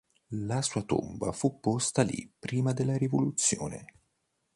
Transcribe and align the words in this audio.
La 0.47 0.63
sua 0.63 0.81
tomba 0.81 1.31
fu 1.31 1.59
posta 1.59 2.01
lì 2.01 2.27
prima 2.39 2.73
della 2.73 2.97
rivoluzione. 2.97 3.85